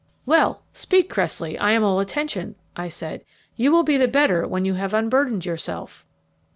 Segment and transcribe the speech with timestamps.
[0.25, 3.23] "Well, speak, Cressley; I am all attention," I said;
[3.55, 6.07] "you will be the better when you have unburdened yourself."